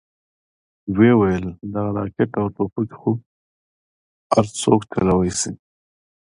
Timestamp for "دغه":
1.73-1.89